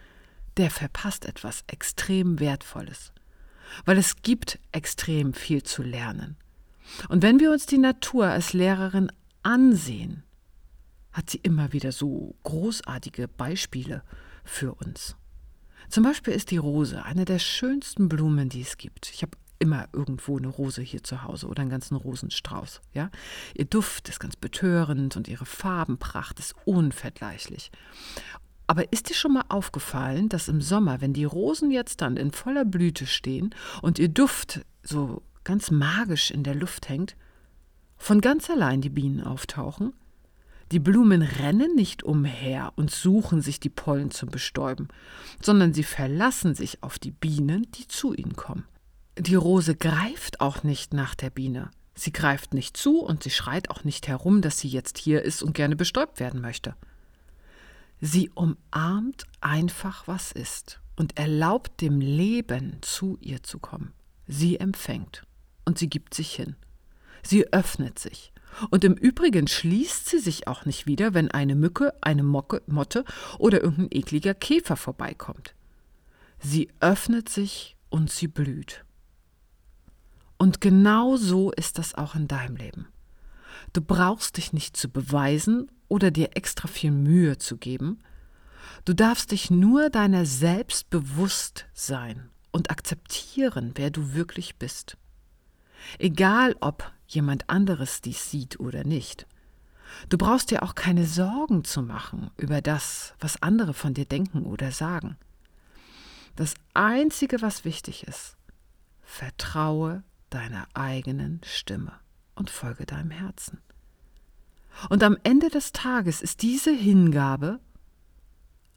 der 0.58 0.72
verpasst 0.72 1.26
etwas 1.26 1.64
extrem 1.68 2.40
Wertvolles. 2.40 3.12
Weil 3.86 3.98
es 3.98 4.22
gibt 4.22 4.60
extrem 4.72 5.34
viel 5.34 5.64
zu 5.64 5.84
lernen. 5.84 6.38
Und 7.10 7.24
wenn 7.24 7.40
wir 7.40 7.52
uns 7.52 7.66
die 7.66 7.78
Natur 7.78 8.28
als 8.28 8.54
Lehrerin 8.54 9.12
ansehen, 9.42 10.24
hat 11.12 11.30
sie 11.30 11.38
immer 11.38 11.74
wieder 11.74 11.92
so 11.92 12.36
großartige 12.44 13.28
Beispiele 13.28 14.04
für 14.44 14.74
uns. 14.74 15.16
Zum 15.90 16.04
Beispiel 16.04 16.34
ist 16.34 16.52
die 16.52 16.58
Rose 16.58 17.04
eine 17.04 17.26
der 17.26 17.40
schönsten 17.40 18.10
Blumen, 18.10 18.50
die 18.50 18.62
es 18.62 18.78
gibt. 18.78 19.12
Ich 19.14 19.22
habe 19.22 19.38
immer 19.64 19.88
irgendwo 19.94 20.38
eine 20.38 20.50
Rose 20.50 20.82
hier 20.82 21.06
zu 21.06 21.24
Hause 21.24 21.48
oder 21.48 21.62
einen 21.62 21.72
ganzen 21.72 21.96
Rosenstrauß. 21.96 22.82
Ja? 22.94 23.10
Ihr 23.56 23.64
Duft 23.64 24.10
ist 24.10 24.20
ganz 24.20 24.36
betörend 24.36 25.16
und 25.16 25.30
ihre 25.30 25.46
Farbenpracht 25.46 26.38
ist 26.40 26.54
unvergleichlich. 26.66 27.72
Aber 28.68 28.92
ist 28.92 29.10
dir 29.10 29.14
schon 29.14 29.32
mal 29.32 29.46
aufgefallen, 29.48 30.28
dass 30.28 30.50
im 30.50 30.60
Sommer, 30.60 31.00
wenn 31.00 31.14
die 31.14 31.24
Rosen 31.24 31.72
jetzt 31.72 32.02
dann 32.02 32.18
in 32.18 32.32
voller 32.32 32.66
Blüte 32.66 33.08
stehen 33.08 33.56
und 33.82 34.00
ihr 34.00 34.10
Duft 34.10 34.66
so 34.84 35.22
ganz 35.46 35.72
magisch 35.72 36.30
in 36.30 36.44
der 36.44 36.56
Luft 36.56 36.90
hängt, 36.90 37.16
von 37.96 38.20
ganz 38.20 38.50
allein 38.50 38.82
die 38.82 38.90
Bienen 38.90 39.22
auftauchen? 39.22 39.94
Die 40.74 40.80
Blumen 40.80 41.22
rennen 41.22 41.74
nicht 41.76 42.04
umher 42.04 42.74
und 42.76 42.92
suchen 42.92 43.42
sich 43.42 43.62
die 43.62 43.70
Pollen 43.70 44.12
zum 44.12 44.30
Bestäuben, 44.30 44.90
sondern 45.42 45.74
sie 45.74 45.84
verlassen 45.84 46.54
sich 46.54 46.84
auf 46.84 47.00
die 47.00 47.12
Bienen, 47.12 47.68
die 47.76 47.88
zu 47.88 48.14
ihnen 48.14 48.36
kommen. 48.36 48.66
Die 49.18 49.36
Rose 49.36 49.76
greift 49.76 50.42
auch 50.42 50.64
nicht 50.64 50.94
nach 50.94 51.14
der 51.14 51.30
Biene. 51.30 51.70
Sie 51.94 52.12
greift 52.12 52.54
nicht 52.54 52.76
zu 52.76 53.00
und 53.00 53.22
sie 53.22 53.30
schreit 53.30 53.70
auch 53.70 53.84
nicht 53.84 54.08
herum, 54.08 54.42
dass 54.42 54.60
sie 54.60 54.68
jetzt 54.68 54.98
hier 54.98 55.22
ist 55.22 55.44
und 55.44 55.54
gerne 55.54 55.76
bestäubt 55.76 56.20
werden 56.20 56.42
möchte. 56.42 56.76
Sie 58.02 58.32
umarmt 58.34 59.26
einfach, 59.40 60.08
was 60.08 60.32
ist 60.32 60.82
und 60.96 61.18
erlaubt 61.18 61.82
dem 61.82 62.02
Leben 62.02 62.78
zu 62.82 63.18
ihr 63.22 63.44
zu 63.44 63.60
kommen. 63.60 63.94
Sie 64.28 64.60
empfängt 64.60 65.24
und 65.66 65.78
sie 65.78 65.90
gibt 65.90 66.14
sich 66.14 66.34
hin. 66.34 66.56
Sie 67.22 67.54
öffnet 67.54 68.00
sich. 68.00 68.34
Und 68.70 68.84
im 68.84 68.94
Übrigen 68.94 69.48
schließt 69.48 70.10
sie 70.10 70.20
sich 70.20 70.48
auch 70.48 70.66
nicht 70.66 70.86
wieder, 70.86 71.14
wenn 71.14 71.32
eine 71.32 71.56
Mücke, 71.56 71.94
eine 72.02 72.24
Mocke, 72.24 72.62
Motte 72.68 73.06
oder 73.40 73.62
irgendein 73.62 73.98
ekliger 73.98 74.34
Käfer 74.34 74.76
vorbeikommt. 74.76 75.56
Sie 76.40 76.70
öffnet 76.80 77.30
sich 77.30 77.78
und 77.90 78.12
sie 78.12 78.28
blüht. 78.28 78.84
Und 80.44 80.60
genau 80.60 81.16
so 81.16 81.52
ist 81.54 81.78
das 81.78 81.96
auch 81.96 82.16
in 82.16 82.28
deinem 82.28 82.58
Leben. 82.58 82.90
Du 83.72 83.80
brauchst 83.80 84.36
dich 84.36 84.52
nicht 84.52 84.76
zu 84.76 84.90
beweisen 84.90 85.72
oder 85.88 86.12
dir 86.12 86.36
extra 86.36 86.68
viel 86.68 86.92
Mühe 86.92 87.38
zu 87.38 87.56
geben. 87.56 88.00
Du 88.84 88.94
darfst 88.94 89.32
dich 89.32 89.52
nur 89.52 89.90
deiner 89.90 90.26
selbst 90.26 90.90
bewusst 90.90 91.68
sein 91.74 92.30
und 92.52 92.72
akzeptieren, 92.72 93.72
wer 93.76 93.90
du 93.90 94.16
wirklich 94.16 94.58
bist. 94.58 94.98
Egal, 95.98 96.58
ob 96.60 96.92
jemand 97.08 97.50
anderes 97.50 98.02
dies 98.02 98.30
sieht 98.30 98.60
oder 98.60 98.84
nicht. 98.84 99.28
Du 100.10 100.18
brauchst 100.18 100.52
dir 100.52 100.62
auch 100.62 100.76
keine 100.76 101.06
Sorgen 101.06 101.64
zu 101.64 101.82
machen 101.82 102.32
über 102.36 102.62
das, 102.62 103.14
was 103.18 103.42
andere 103.42 103.74
von 103.74 103.94
dir 103.94 104.06
denken 104.06 104.44
oder 104.44 104.74
sagen. 104.74 105.16
Das 106.36 106.54
Einzige, 106.74 107.42
was 107.42 107.64
wichtig 107.64 108.06
ist, 108.06 108.36
vertraue 109.04 110.04
deiner 110.34 110.68
eigenen 110.74 111.42
Stimme 111.44 111.94
und 112.36 112.50
folge 112.50 112.86
deinem 112.86 113.12
Herzen. 113.12 113.60
Und 114.90 115.04
am 115.04 115.18
Ende 115.24 115.50
des 115.50 115.72
Tages 115.72 116.22
ist 116.22 116.42
diese 116.42 116.72
Hingabe 116.72 117.60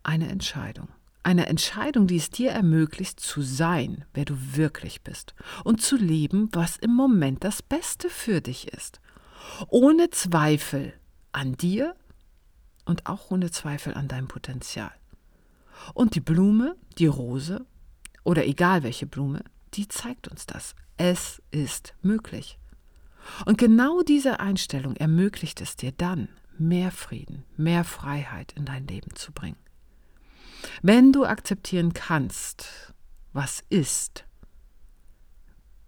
eine 0.02 0.28
Entscheidung. 0.28 0.88
Eine 1.22 1.46
Entscheidung, 1.46 2.06
die 2.06 2.18
es 2.18 2.30
dir 2.30 2.52
ermöglicht, 2.52 3.18
zu 3.18 3.42
sein, 3.42 4.04
wer 4.14 4.24
du 4.24 4.36
wirklich 4.38 5.02
bist 5.02 5.34
und 5.64 5.82
zu 5.82 5.96
leben, 5.96 6.50
was 6.52 6.76
im 6.76 6.94
Moment 6.94 7.42
das 7.42 7.62
Beste 7.62 8.08
für 8.10 8.40
dich 8.40 8.68
ist. 8.68 9.00
Ohne 9.68 10.10
Zweifel 10.10 10.92
an 11.32 11.56
dir 11.56 11.96
und 12.84 13.06
auch 13.06 13.30
ohne 13.30 13.50
Zweifel 13.50 13.94
an 13.94 14.06
deinem 14.06 14.28
Potenzial. 14.28 14.92
Und 15.94 16.14
die 16.14 16.20
Blume, 16.20 16.76
die 16.98 17.06
Rose 17.06 17.66
oder 18.22 18.46
egal 18.46 18.84
welche 18.84 19.06
Blume, 19.06 19.42
die 19.76 19.88
zeigt 19.88 20.28
uns 20.28 20.46
das. 20.46 20.74
Es 20.96 21.42
ist 21.50 21.94
möglich. 22.02 22.58
Und 23.44 23.58
genau 23.58 24.02
diese 24.02 24.40
Einstellung 24.40 24.96
ermöglicht 24.96 25.60
es 25.60 25.76
dir 25.76 25.92
dann, 25.92 26.28
mehr 26.58 26.90
Frieden, 26.90 27.44
mehr 27.56 27.84
Freiheit 27.84 28.52
in 28.52 28.64
dein 28.64 28.86
Leben 28.86 29.14
zu 29.14 29.32
bringen. 29.32 29.58
Wenn 30.82 31.12
du 31.12 31.24
akzeptieren 31.24 31.92
kannst, 31.92 32.94
was 33.32 33.62
ist, 33.68 34.24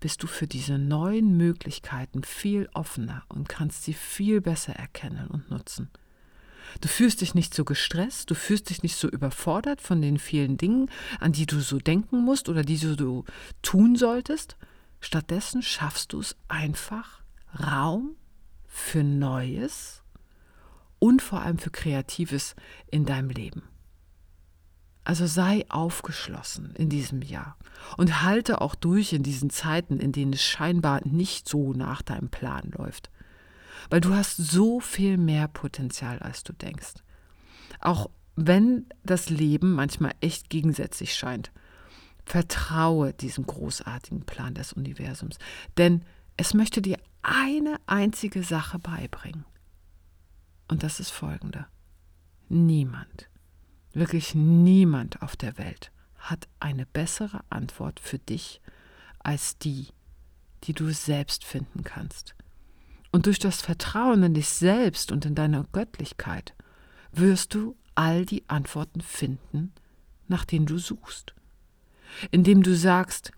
bist 0.00 0.22
du 0.22 0.26
für 0.26 0.46
diese 0.46 0.78
neuen 0.78 1.36
Möglichkeiten 1.36 2.22
viel 2.22 2.68
offener 2.74 3.24
und 3.28 3.48
kannst 3.48 3.84
sie 3.84 3.94
viel 3.94 4.40
besser 4.40 4.74
erkennen 4.74 5.28
und 5.28 5.50
nutzen. 5.50 5.90
Du 6.80 6.88
fühlst 6.88 7.20
dich 7.20 7.34
nicht 7.34 7.54
so 7.54 7.64
gestresst, 7.64 8.30
du 8.30 8.34
fühlst 8.34 8.70
dich 8.70 8.82
nicht 8.82 8.96
so 8.96 9.08
überfordert 9.08 9.80
von 9.80 10.00
den 10.00 10.18
vielen 10.18 10.56
Dingen, 10.56 10.90
an 11.20 11.32
die 11.32 11.46
du 11.46 11.60
so 11.60 11.78
denken 11.78 12.24
musst 12.24 12.48
oder 12.48 12.62
die 12.62 12.78
du 12.78 13.24
tun 13.62 13.96
solltest. 13.96 14.56
Stattdessen 15.00 15.62
schaffst 15.62 16.12
du 16.12 16.20
es 16.20 16.36
einfach, 16.48 17.22
Raum 17.58 18.16
für 18.66 19.02
Neues 19.02 20.02
und 20.98 21.22
vor 21.22 21.42
allem 21.42 21.58
für 21.58 21.70
Kreatives 21.70 22.54
in 22.90 23.04
deinem 23.04 23.30
Leben. 23.30 23.62
Also 25.04 25.26
sei 25.26 25.64
aufgeschlossen 25.70 26.74
in 26.76 26.90
diesem 26.90 27.22
Jahr 27.22 27.56
und 27.96 28.22
halte 28.22 28.60
auch 28.60 28.74
durch 28.74 29.14
in 29.14 29.22
diesen 29.22 29.48
Zeiten, 29.48 30.00
in 30.00 30.12
denen 30.12 30.34
es 30.34 30.42
scheinbar 30.42 31.00
nicht 31.06 31.48
so 31.48 31.72
nach 31.72 32.02
deinem 32.02 32.28
Plan 32.28 32.70
läuft. 32.76 33.10
Weil 33.90 34.00
du 34.00 34.14
hast 34.14 34.36
so 34.36 34.80
viel 34.80 35.16
mehr 35.16 35.48
Potenzial, 35.48 36.18
als 36.18 36.42
du 36.42 36.52
denkst. 36.52 36.94
Auch 37.80 38.10
wenn 38.36 38.86
das 39.02 39.30
Leben 39.30 39.72
manchmal 39.72 40.14
echt 40.20 40.50
gegensätzlich 40.50 41.14
scheint. 41.14 41.50
Vertraue 42.24 43.14
diesem 43.14 43.46
großartigen 43.46 44.26
Plan 44.26 44.54
des 44.54 44.74
Universums, 44.74 45.38
denn 45.78 46.04
es 46.36 46.52
möchte 46.52 46.82
dir 46.82 46.98
eine 47.22 47.76
einzige 47.86 48.42
Sache 48.42 48.78
beibringen. 48.78 49.46
Und 50.68 50.82
das 50.82 51.00
ist 51.00 51.10
folgende. 51.10 51.66
Niemand 52.50 53.28
Wirklich 53.98 54.34
niemand 54.34 55.22
auf 55.22 55.34
der 55.34 55.58
Welt 55.58 55.90
hat 56.18 56.46
eine 56.60 56.86
bessere 56.86 57.40
Antwort 57.50 57.98
für 58.00 58.18
dich 58.18 58.60
als 59.18 59.58
die, 59.58 59.88
die 60.64 60.72
du 60.72 60.92
selbst 60.92 61.44
finden 61.44 61.82
kannst. 61.82 62.36
Und 63.10 63.26
durch 63.26 63.38
das 63.38 63.62
Vertrauen 63.62 64.22
in 64.22 64.34
dich 64.34 64.48
selbst 64.48 65.12
und 65.12 65.24
in 65.24 65.34
deine 65.34 65.66
Göttlichkeit 65.72 66.54
wirst 67.12 67.54
du 67.54 67.76
all 67.94 68.26
die 68.26 68.48
Antworten 68.48 69.00
finden, 69.00 69.72
nach 70.28 70.44
denen 70.44 70.66
du 70.66 70.78
suchst. 70.78 71.34
indem 72.30 72.62
du 72.62 72.74
sagst, 72.74 73.32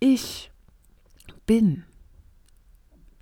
ich 0.00 0.50
bin 1.46 1.84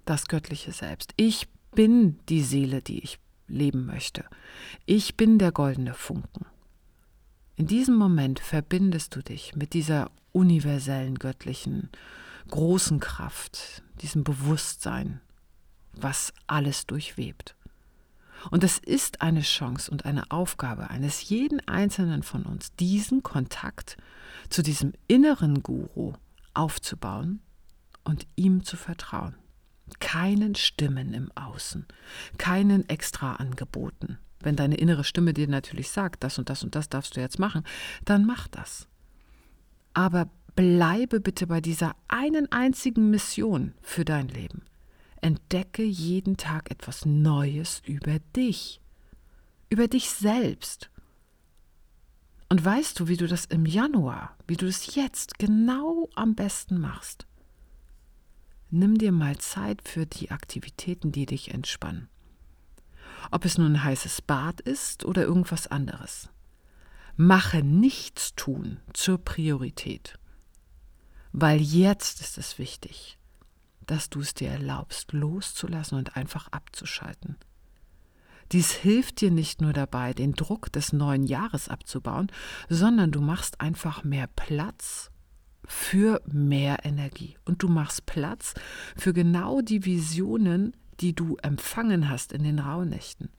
das 0.05 0.27
göttliche 0.27 0.73
Selbst. 0.73 1.13
Ich 1.17 1.49
bin 1.75 2.19
die 2.29 2.43
Seele, 2.43 2.83
die 2.83 3.03
ich 3.03 3.19
leben 3.47 3.87
möchte. 3.87 4.25
Ich 4.87 5.17
bin 5.17 5.39
der 5.39 5.53
goldene 5.53 5.95
Funken. 5.95 6.47
In 7.57 7.67
diesem 7.67 7.97
Moment 7.97 8.41
verbindest 8.41 9.15
du 9.15 9.23
dich 9.23 9.55
mit 9.55 9.75
dieser 9.75 10.11
universellen 10.33 11.19
göttlichen 11.19 11.91
großen 12.49 13.01
Kraft, 13.01 13.83
diesem 14.03 14.25
Bewusstsein, 14.25 15.21
was 15.97 16.33
alles 16.47 16.87
durchwebt. 16.87 17.55
Und 18.51 18.63
es 18.63 18.79
ist 18.79 19.23
eine 19.23 19.41
Chance 19.41 19.91
und 19.91 20.05
eine 20.05 20.31
Aufgabe 20.31 20.91
eines 20.91 21.29
jeden 21.29 21.67
Einzelnen 21.67 22.23
von 22.23 22.45
uns, 22.45 22.75
diesen 22.77 23.23
Kontakt 23.23 23.97
zu 24.51 24.63
diesem 24.63 24.93
inneren 25.09 25.63
Guru 25.63 26.13
aufzubauen 26.53 27.41
und 28.05 28.27
ihm 28.37 28.65
zu 28.65 28.77
vertrauen. 28.77 29.35
Keinen 30.01 30.55
Stimmen 30.55 31.15
im 31.15 31.31
Außen, 31.35 31.87
keinen 32.39 32.89
Extraangeboten. 32.89 34.19
Wenn 34.41 34.57
deine 34.57 34.77
innere 34.77 35.05
Stimme 35.05 35.33
dir 35.33 35.49
natürlich 35.49 35.91
sagt, 35.91 36.23
das 36.23 36.39
und 36.39 36.51
das 36.51 36.63
und 36.63 36.75
das 36.75 36.89
darfst 36.89 37.17
du 37.17 37.21
jetzt 37.21 37.39
machen, 37.39 37.65
dann 38.05 38.27
mach 38.27 38.47
das. 38.49 38.89
Aber 39.95 40.29
bleibe 40.55 41.21
bitte 41.21 41.47
bei 41.47 41.61
dieser 41.61 41.97
einen 42.09 42.51
einzigen 42.53 43.11
Mission 43.11 43.75
für 43.81 44.05
dein 44.05 44.29
Leben. 44.29 44.63
Entdecke 45.25 45.83
jeden 45.83 46.37
Tag 46.37 46.71
etwas 46.71 47.07
Neues 47.07 47.81
über 47.87 48.19
dich, 48.37 48.83
über 49.71 49.89
dich 49.89 50.11
selbst. 50.11 50.91
Und 52.51 52.63
weißt 52.63 53.01
du, 53.01 53.09
wie 53.09 53.17
du 53.17 53.27
das 53.27 53.47
im 53.47 53.65
Januar, 53.65 54.37
wie 54.47 54.57
du 54.57 54.67
das 54.67 54.95
jetzt 54.95 55.39
genau 55.39 56.11
am 56.15 56.35
besten 56.35 56.79
machst? 56.79 57.27
Nimm 58.69 58.99
dir 58.99 59.13
mal 59.13 59.39
Zeit 59.39 59.89
für 59.89 60.05
die 60.05 60.31
Aktivitäten, 60.31 61.11
die 61.11 61.25
dich 61.25 61.55
entspannen. 61.55 62.09
Ob 63.31 63.47
es 63.47 63.57
nun 63.57 63.73
ein 63.73 63.83
heißes 63.83 64.21
Bad 64.21 64.61
ist 64.61 65.07
oder 65.07 65.23
irgendwas 65.23 65.69
anderes. 65.69 66.29
Mache 67.17 67.63
Nichtstun 67.63 68.81
zur 68.93 69.17
Priorität. 69.17 70.19
Weil 71.33 71.63
jetzt 71.63 72.21
ist 72.21 72.37
es 72.37 72.59
wichtig, 72.59 73.17
dass 73.87 74.11
du 74.11 74.21
es 74.21 74.35
dir 74.35 74.51
erlaubst, 74.51 75.13
loszulassen 75.13 75.99
und 75.99 76.17
einfach 76.17 76.49
abzuschalten. 76.49 77.37
Dies 78.53 78.73
hilft 78.73 79.21
dir 79.21 79.31
nicht 79.31 79.61
nur 79.61 79.73
dabei, 79.73 80.13
den 80.13 80.35
Druck 80.35 80.71
des 80.73 80.93
neuen 80.93 81.25
Jahres 81.25 81.69
abzubauen, 81.69 82.31
sondern 82.69 83.11
du 83.11 83.21
machst 83.21 83.61
einfach 83.61 84.05
mehr 84.05 84.27
Platz 84.27 85.11
für 85.67 86.21
mehr 86.27 86.85
Energie. 86.85 87.37
Und 87.45 87.63
du 87.63 87.69
machst 87.69 88.07
Platz 88.07 88.55
für 88.97 89.13
genau 89.13 89.61
die 89.61 89.85
Visionen, 89.85 90.77
die 91.01 91.15
du 91.15 91.37
empfangen 91.37 92.09
hast 92.09 92.33
in 92.33 92.45
den 92.45 92.59
Rauhnächten. 92.59 93.31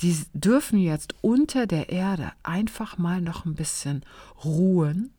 Die 0.00 0.16
dürfen 0.32 0.78
jetzt 0.78 1.14
unter 1.20 1.66
der 1.66 1.90
Erde 1.90 2.32
einfach 2.42 2.98
mal 2.98 3.20
noch 3.20 3.44
ein 3.44 3.54
bisschen 3.54 4.04
ruhen 4.44 5.12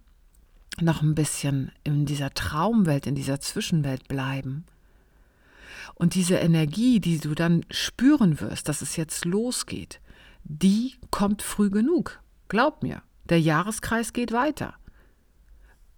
noch 0.82 1.02
ein 1.02 1.16
bisschen 1.16 1.72
in 1.84 2.06
dieser 2.06 2.34
Traumwelt, 2.34 3.08
in 3.08 3.16
dieser 3.16 3.40
Zwischenwelt 3.40 4.08
bleiben. 4.08 4.66
Und 5.96 6.16
diese 6.16 6.36
Energie, 6.36 7.00
die 7.00 7.20
du 7.20 7.36
dann 7.36 7.66
spüren 7.70 8.40
wirst, 8.40 8.70
dass 8.70 8.82
es 8.82 8.96
jetzt 8.96 9.26
losgeht, 9.26 10.00
die 10.44 10.96
kommt 11.12 11.42
früh 11.42 11.70
genug. 11.70 12.22
Glaub 12.48 12.84
mir, 12.84 13.02
der 13.26 13.42
Jahreskreis 13.42 14.14
geht 14.14 14.32
weiter. 14.32 14.76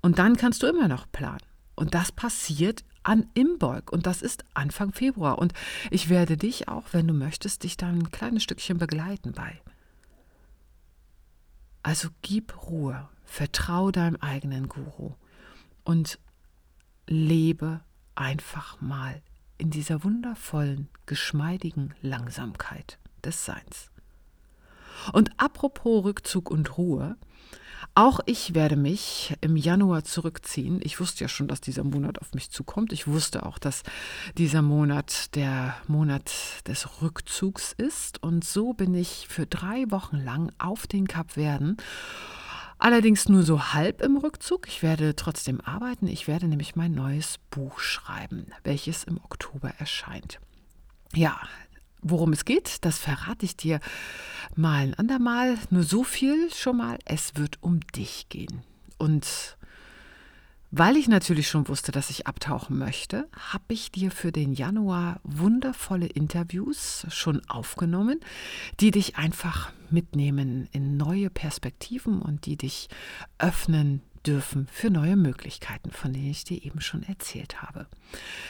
Und 0.02 0.20
dann 0.20 0.36
kannst 0.36 0.64
du 0.64 0.68
immer 0.68 0.88
noch 0.88 1.12
planen. 1.12 1.42
Und 1.76 1.94
das 1.94 2.12
passiert 2.12 2.84
an 3.04 3.28
Imbolg 3.34 3.92
und 3.92 4.06
das 4.06 4.22
ist 4.22 4.44
Anfang 4.54 4.94
Februar. 4.94 5.40
Und 5.40 5.54
ich 5.90 6.10
werde 6.10 6.38
dich 6.38 6.68
auch, 6.68 6.86
wenn 6.92 7.08
du 7.08 7.14
möchtest, 7.14 7.64
dich 7.64 7.78
da 7.78 7.88
ein 7.88 8.12
kleines 8.12 8.44
Stückchen 8.44 8.78
begleiten 8.78 9.32
bei. 9.32 9.60
Also 11.84 12.10
gib 12.22 12.68
Ruhe, 12.68 13.10
vertrau 13.32 13.92
deinem 13.92 14.18
eigenen 14.18 14.68
Guru 14.68 15.14
und 15.86 16.20
lebe 17.08 17.80
einfach 18.14 18.82
mal 18.82 19.22
in 19.58 19.70
dieser 19.70 20.04
wundervollen, 20.04 20.90
geschmeidigen 21.06 21.94
Langsamkeit 22.02 23.00
des 23.24 23.46
Seins. 23.46 23.90
Und 25.14 25.32
apropos 25.38 26.04
Rückzug 26.04 26.52
und 26.52 26.78
Ruhe, 26.78 27.16
auch 27.96 28.20
ich 28.26 28.54
werde 28.54 28.76
mich 28.76 29.34
im 29.40 29.56
Januar 29.56 30.04
zurückziehen. 30.04 30.82
Ich 30.84 31.00
wusste 31.00 31.24
ja 31.24 31.28
schon, 31.30 31.48
dass 31.48 31.62
dieser 31.62 31.86
Monat 31.86 32.20
auf 32.20 32.34
mich 32.34 32.52
zukommt. 32.52 32.92
Ich 32.92 33.08
wusste 33.08 33.46
auch, 33.46 33.60
dass 33.60 33.84
dieser 34.38 34.62
Monat 34.62 35.36
der 35.36 35.78
Monat 35.88 36.32
des 36.68 37.02
Rückzugs 37.02 37.74
ist. 37.78 38.22
Und 38.22 38.44
so 38.44 38.74
bin 38.74 38.94
ich 38.94 39.28
für 39.30 39.46
drei 39.46 39.90
Wochen 39.90 40.18
lang 40.18 40.52
auf 40.58 40.86
den 40.86 41.08
Kapverden. 41.08 41.78
Allerdings 42.82 43.30
nur 43.30 43.44
so 43.44 43.74
halb 43.74 44.02
im 44.02 44.18
Rückzug. 44.18 44.68
Ich 44.68 44.82
werde 44.82 45.16
trotzdem 45.16 45.62
arbeiten. 45.62 46.08
Ich 46.08 46.28
werde 46.28 46.48
nämlich 46.48 46.76
mein 46.76 46.94
neues 46.94 47.38
Buch 47.52 47.80
schreiben, 47.80 48.48
welches 48.64 49.04
im 49.04 49.18
Oktober 49.24 49.72
erscheint. 49.78 50.40
Ja, 51.14 51.40
Worum 52.04 52.34
es 52.34 52.46
geht, 52.46 52.84
das 52.84 52.98
verrate 52.98 53.46
ich 53.46 53.56
dir 53.56 53.80
mal 54.56 54.80
ein 54.80 54.94
andermal. 54.96 55.60
Nur 55.70 55.84
so 55.84 56.04
viel 56.04 56.52
schon 56.52 56.78
mal, 56.78 56.98
es 57.06 57.36
wird 57.36 57.62
um 57.62 57.80
dich 57.96 58.28
gehen. 58.28 58.64
Und 58.98 59.56
weil 60.72 60.96
ich 60.96 61.08
natürlich 61.08 61.48
schon 61.50 61.68
wusste, 61.68 61.92
dass 61.92 62.10
ich 62.10 62.28
abtauchen 62.28 62.78
möchte, 62.78 63.28
habe 63.38 63.74
ich 63.74 63.92
dir 63.92 64.10
für 64.10 64.32
den 64.32 64.54
Januar 64.54 65.20
wundervolle 65.24 66.08
Interviews 66.08 67.06
schon 67.10 67.42
aufgenommen, 67.50 68.20
die 68.80 68.92
dich 68.92 69.18
einfach 69.18 69.72
mitnehmen 69.90 70.70
in 70.72 70.98
neue 70.98 71.30
Perspektiven 71.30 72.22
und 72.22 72.46
die 72.46 72.58
dich 72.58 72.88
öffnen 73.38 74.02
dürfen 74.26 74.68
für 74.72 74.90
neue 74.90 75.16
Möglichkeiten, 75.18 75.92
von 75.92 76.14
denen 76.14 76.30
ich 76.30 76.44
dir 76.44 76.64
eben 76.64 76.80
schon 76.80 77.04
erzählt 77.04 77.62
habe. 77.62 77.88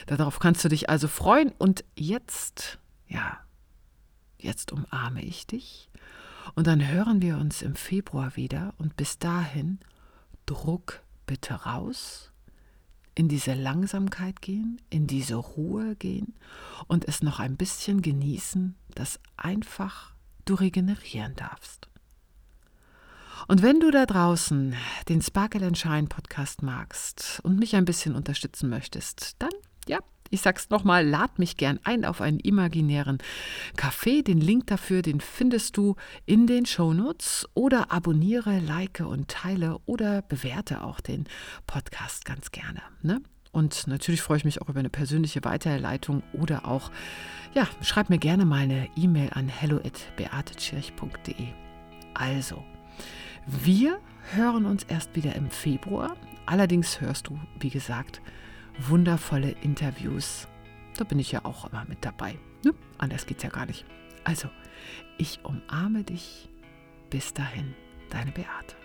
Darauf 0.06 0.40
kannst 0.40 0.64
du 0.64 0.70
dich 0.70 0.90
also 0.90 1.08
freuen 1.08 1.52
und 1.58 1.84
jetzt 1.96 2.80
ja, 3.12 3.40
jetzt 4.38 4.72
umarme 4.72 5.22
ich 5.22 5.48
dich 5.48 5.90
und 6.56 6.68
dann 6.68 6.88
hören 6.88 7.22
wir 7.22 7.38
uns 7.38 7.62
im 7.62 7.76
Februar 7.76 8.36
wieder 8.36 8.74
und 8.78 8.96
bis 8.96 9.20
dahin 9.20 9.80
Druck 10.46 11.02
bitte 11.26 11.54
raus, 11.54 12.32
in 13.16 13.28
diese 13.28 13.54
Langsamkeit 13.54 14.42
gehen, 14.42 14.82
in 14.90 15.08
diese 15.08 15.36
Ruhe 15.36 15.96
gehen 15.96 16.34
und 16.88 17.08
es 17.08 17.22
noch 17.22 17.40
ein 17.40 17.58
bisschen 17.58 18.02
genießen, 18.02 18.76
dass 18.96 19.20
einfach 19.38 20.14
du 20.46 20.56
regenerieren 20.56 21.36
darfst. 21.36 21.90
Und 23.48 23.62
wenn 23.62 23.80
du 23.80 23.92
da 23.92 24.06
draußen 24.06 24.76
den 25.10 25.22
Sparkle 25.22 25.66
and 25.66 25.78
Shine 25.78 26.08
Podcast 26.08 26.62
magst 26.62 27.40
und 27.44 27.60
mich 27.60 27.76
ein 27.76 27.86
bisschen 27.86 28.16
unterstützen 28.16 28.70
möchtest, 28.70 29.36
dann 29.40 29.52
ja, 29.88 30.00
ich 30.32 30.42
sag's 30.42 30.70
nochmal, 30.70 31.06
lad 31.06 31.38
mich 31.40 31.58
gern 31.58 31.80
ein 31.84 32.06
auf 32.06 32.22
einen 32.22 32.40
imaginären 32.40 33.20
Café. 33.78 34.24
Den 34.24 34.40
Link 34.42 34.68
dafür, 34.68 35.02
den 35.02 35.20
findest 35.20 35.78
du 35.78 35.96
in 36.26 36.48
den 36.48 36.66
Shownotes 36.66 37.48
oder 37.54 37.92
abonniere, 37.92 38.60
like 38.60 39.02
und 39.02 39.28
teile 39.28 39.78
oder 39.86 40.22
bewerte 40.22 40.84
auch 40.84 41.02
den 41.02 41.26
Podcast 41.68 42.26
ganz 42.26 42.52
gerne. 42.52 42.82
Ne? 43.02 43.22
Und 43.52 43.88
natürlich 43.88 44.22
freue 44.22 44.38
ich 44.38 44.46
mich 44.46 44.62
auch 44.62 44.70
über 44.70 44.80
eine 44.80 44.90
persönliche 44.90 45.44
Weiterleitung 45.44 46.24
oder 46.32 46.66
auch, 46.66 46.90
ja, 47.54 47.68
schreib 47.82 48.10
mir 48.10 48.18
gerne 48.18 48.46
mal 48.46 48.62
eine 48.62 48.88
E-Mail 48.96 49.32
an 49.34 49.50
hello.beatetschirch.de. 49.50 51.48
Also, 52.14 52.64
wir 53.46 54.00
hören 54.34 54.66
uns 54.66 54.84
erst 54.84 55.14
wieder 55.16 55.36
im 55.36 55.50
Februar. 55.50 56.16
Allerdings 56.46 57.02
hörst 57.02 57.28
du, 57.28 57.38
wie 57.60 57.70
gesagt, 57.70 58.22
wundervolle 58.80 59.52
Interviews. 59.62 60.48
Da 60.98 61.04
bin 61.04 61.20
ich 61.20 61.32
ja 61.32 61.46
auch 61.46 61.72
immer 61.72 61.86
mit 61.86 62.04
dabei. 62.04 62.38
Ne? 62.64 62.74
Anders 62.98 63.26
geht's 63.26 63.44
ja 63.44 63.50
gar 63.50 63.66
nicht. 63.66 63.86
Also, 64.24 64.50
ich 65.18 65.40
umarme 65.44 66.04
dich. 66.04 66.50
Bis 67.10 67.34
dahin, 67.34 67.76
deine 68.10 68.32
Beate. 68.32 68.81